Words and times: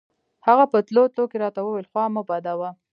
هغه 0.47 0.65
په 0.71 0.77
تلو 0.87 1.03
تلو 1.13 1.23
کښې 1.31 1.37
راته 1.43 1.59
وويل 1.63 1.87
خوا 1.91 2.05
مه 2.13 2.21
بدوه. 2.29 2.69